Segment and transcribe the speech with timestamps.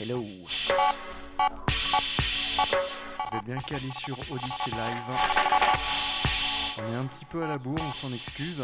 [0.00, 0.24] Hello.
[3.30, 5.02] Vous êtes bien calé sur Odyssey Live.
[6.78, 8.62] On est un petit peu à la bourre, on s'en excuse.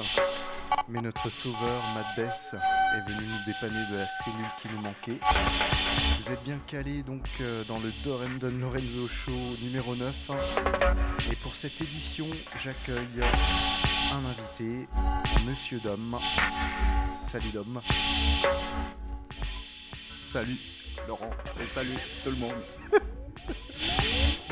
[0.88, 2.54] Mais notre sauveur, Matt Bess,
[2.94, 5.18] est venu nous dépanner de la cellule qui nous manquait.
[6.20, 10.14] Vous êtes bien calé donc euh, dans le Dorendon Lorenzo Show numéro 9.
[11.32, 12.26] Et pour cette édition,
[12.62, 13.22] j'accueille
[14.12, 14.86] un invité,
[15.46, 16.18] Monsieur Dom.
[17.30, 17.80] Salut Dom.
[20.20, 20.58] Salut
[21.08, 22.62] Laurent et salut tout le monde.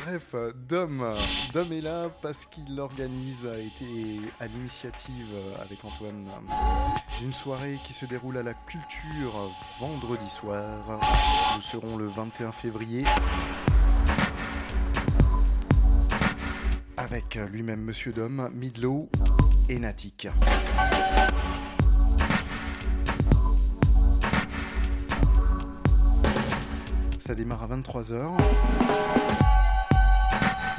[0.04, 1.14] Bref, euh, Dom,
[1.52, 7.32] Dom est là parce qu'il organise, a été à l'initiative euh, avec Antoine euh, d'une
[7.32, 10.98] soirée qui se déroule à la culture vendredi soir.
[11.54, 13.04] Nous serons le 21 février.
[16.96, 19.08] Avec lui-même Monsieur Dom, Midlow
[19.68, 20.26] et Natik.
[27.24, 29.21] Ça démarre à 23h.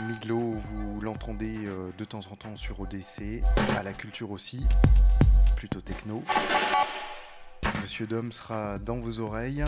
[0.08, 3.42] Miglo, vous l'entendez euh, de temps en temps sur ODC,
[3.78, 4.66] à la culture aussi,
[5.56, 6.24] plutôt techno.
[7.82, 9.64] Monsieur Dom sera dans vos oreilles.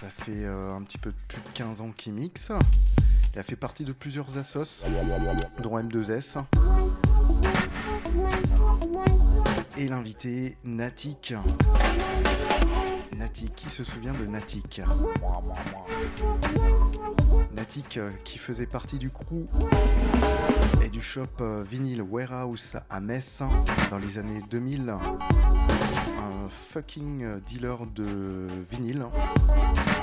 [0.00, 2.50] Ça fait euh, un petit peu plus de 15 ans qu'il mixe.
[3.34, 4.84] Il a fait partie de plusieurs assos,
[5.62, 6.42] dont M2S.
[9.76, 11.34] Et l'invité Natik.
[13.18, 14.80] Natik, qui se souvient de Natik
[17.52, 19.44] Natik euh, qui faisait partie du crew
[20.84, 23.42] et du shop euh, Vinyl Warehouse à Metz
[23.90, 24.90] dans les années 2000.
[24.90, 29.04] Un fucking euh, dealer de vinyle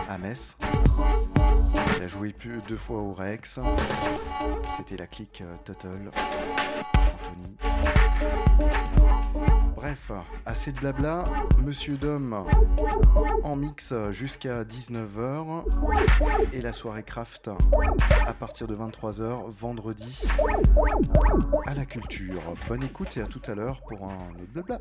[0.09, 0.57] à Metz.
[1.95, 3.61] Il a joué plus deux fois au Rex.
[4.77, 6.11] C'était la clique Total.
[9.85, 10.11] Bref,
[10.47, 11.25] assez de blabla.
[11.63, 12.43] Monsieur Dom
[13.43, 15.63] en mix jusqu'à 19h
[16.53, 17.51] et la soirée craft
[18.25, 20.23] à partir de 23h vendredi
[21.67, 22.41] à la culture.
[22.67, 24.79] Bonne écoute et à tout à l'heure pour un autre blabla.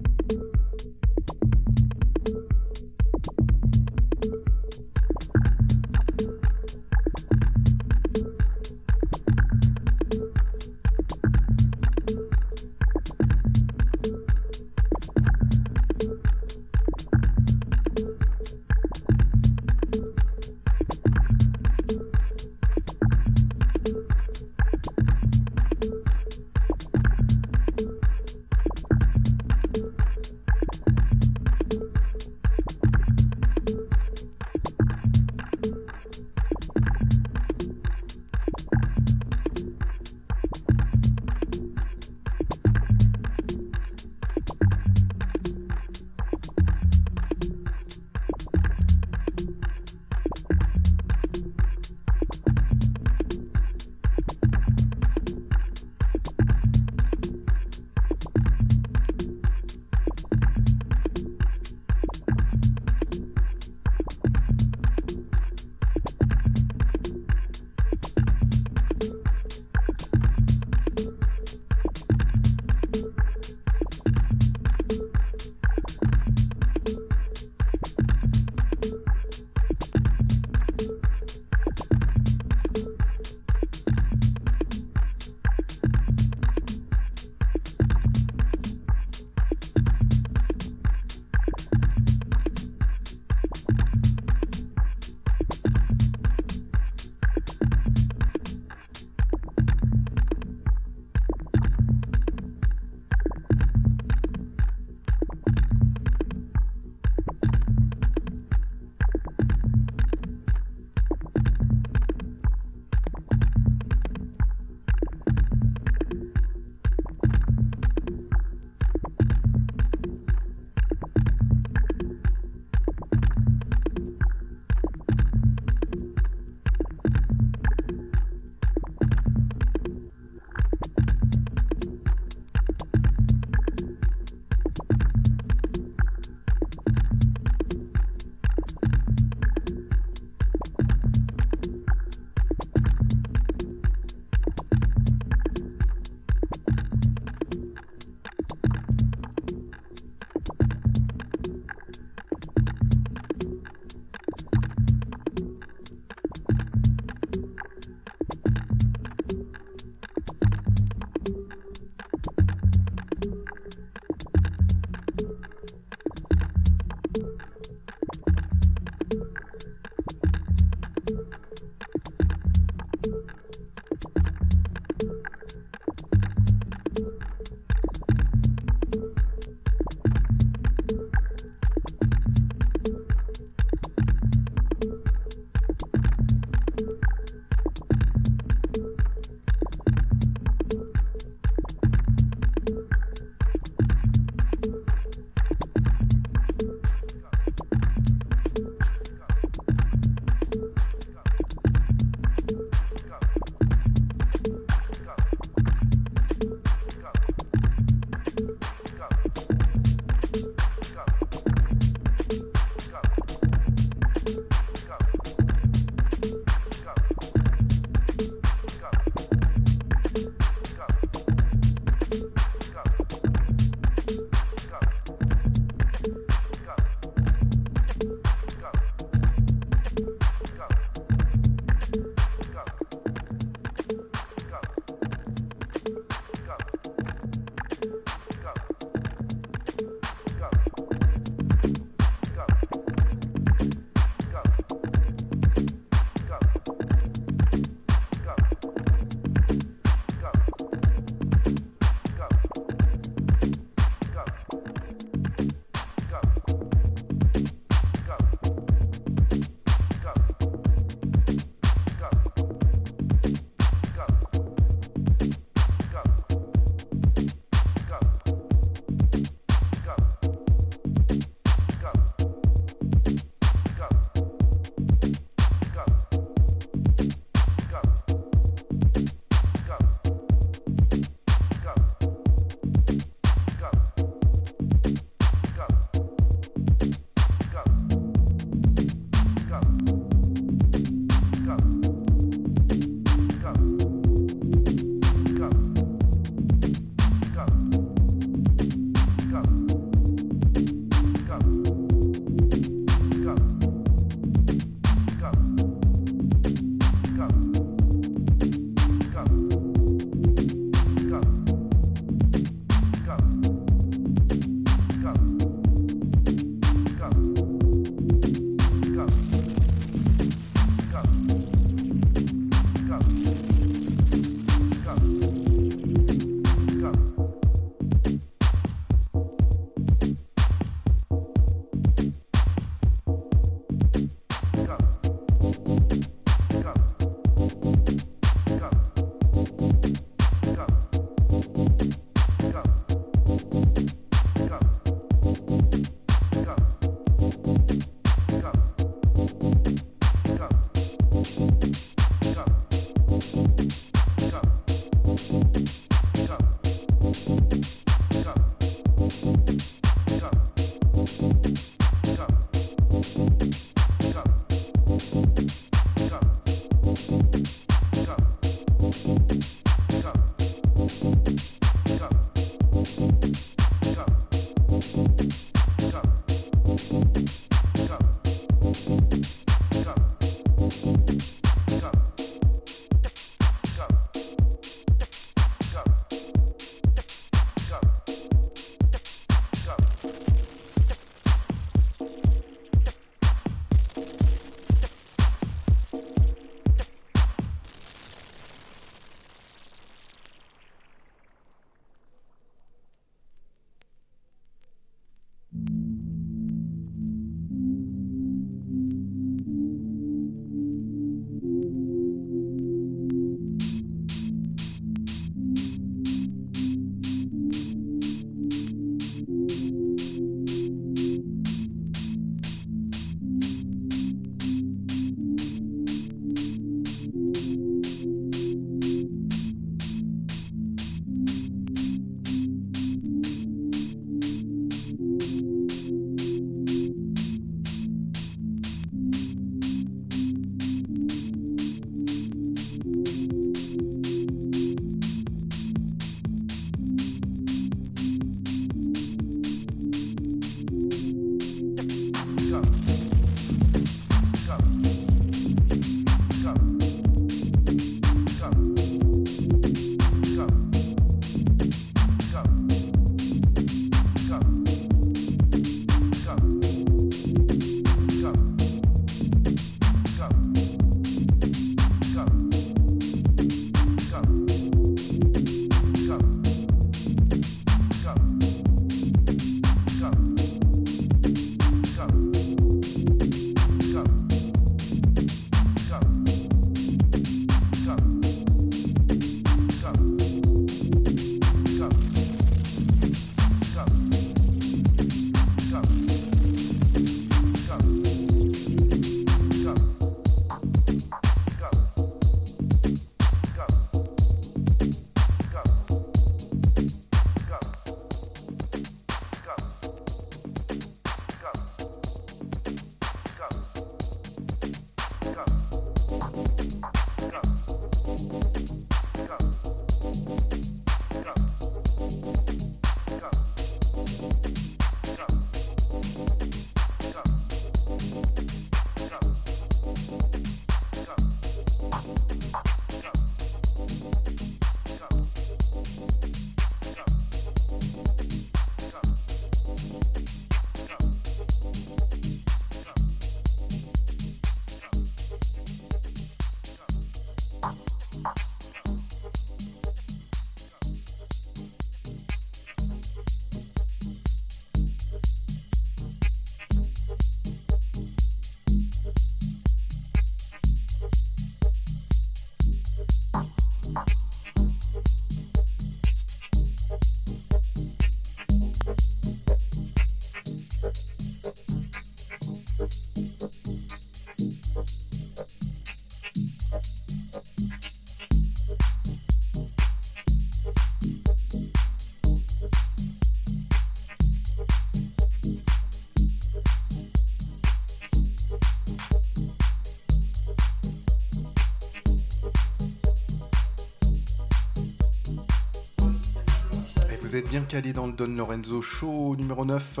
[597.56, 600.00] Bien calé dans le Don Lorenzo Show numéro 9.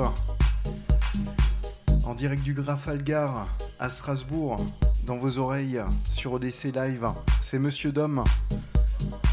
[2.04, 3.46] En direct du Grafalgar
[3.78, 4.56] à Strasbourg,
[5.06, 5.80] dans vos oreilles,
[6.10, 7.08] sur ODC Live.
[7.40, 8.24] C'est Monsieur Dom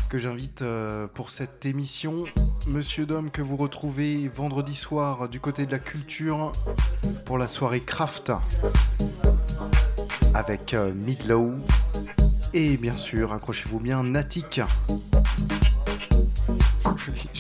[0.07, 2.23] que j'invite euh, pour cette émission.
[2.67, 6.53] Monsieur Dom que vous retrouvez vendredi soir du côté de la culture
[7.25, 8.31] pour la soirée Craft
[10.33, 11.55] avec euh, Midlow
[12.53, 14.61] et bien sûr, accrochez-vous bien, Natic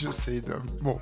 [0.03, 0.61] je sais, Dom.
[0.81, 0.99] Bon.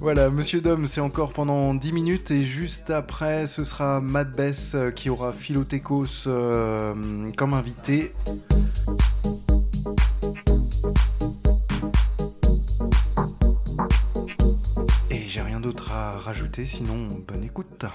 [0.00, 4.74] Voilà, Monsieur Dom, c'est encore pendant 10 minutes et juste après, ce sera Mad Bess
[4.74, 8.12] euh, qui aura Philotechos euh, comme invité.
[15.10, 17.86] Et j'ai rien d'autre à rajouter, sinon bonne écoute.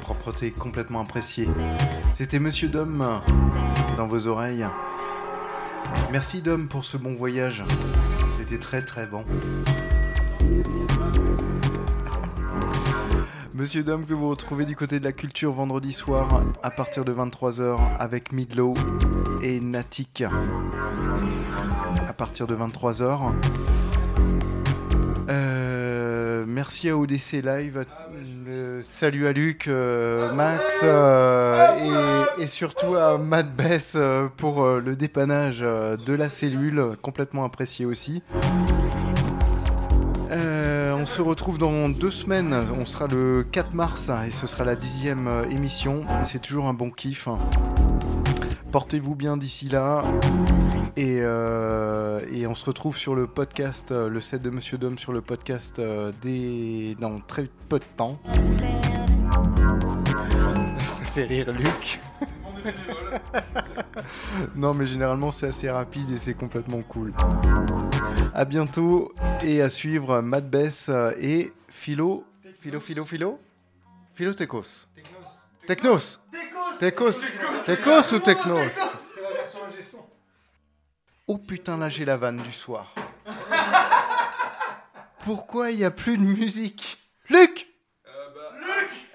[0.00, 0.50] Propreté.
[0.52, 1.48] Complètement appréciée.
[2.16, 3.20] C'était Monsieur Dom
[3.96, 4.66] dans vos oreilles.
[6.12, 7.64] Merci Dom pour ce bon voyage.
[8.38, 9.24] C'était très très bon.
[13.54, 16.28] Monsieur Dom que vous retrouvez du côté de la culture vendredi soir
[16.62, 18.74] à partir de 23h avec Midlow
[19.42, 20.24] et Natik.
[22.20, 23.32] Partir de 23h.
[25.30, 27.86] Euh, merci à ODC Live.
[28.82, 33.96] Salut à Luc, euh, Max euh, et, et surtout à Matt Bess
[34.36, 38.22] pour le dépannage de la cellule, complètement apprécié aussi.
[40.30, 44.76] On se retrouve dans deux semaines, on sera le 4 mars et ce sera la
[44.76, 46.04] dixième émission.
[46.24, 47.26] C'est toujours un bon kiff.
[48.72, 50.04] Portez-vous bien d'ici là.
[50.96, 54.96] Et, euh, et on se retrouve sur le podcast, euh, le set de Monsieur Dom
[54.96, 56.12] sur le podcast euh,
[57.00, 58.20] dans très peu de temps.
[60.78, 62.00] Ça fait rire Luc.
[64.54, 67.12] non mais généralement c'est assez rapide et c'est complètement cool.
[68.34, 69.12] À bientôt
[69.42, 72.24] et à suivre Mad Bess et Philo.
[72.60, 73.40] Philo, Philo, Philo
[74.14, 74.86] Philo Techos.
[75.66, 76.18] Technos.
[76.80, 77.20] Techos.
[77.66, 80.08] Techos ou Technos C'est la version ingé son.
[81.26, 82.94] Oh putain, là j'ai la vanne du soir.
[85.24, 86.98] Pourquoi il n'y a plus de musique?
[87.28, 87.68] Luc
[88.06, 88.56] Euh, bah,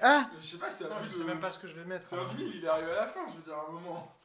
[0.00, 1.84] Ah je sais pas, c'est un Non, je sais même pas ce que je vais
[1.84, 2.06] mettre.
[2.06, 4.15] C'est un vinyle, il est arrivé à la fin, je veux dire, à un moment.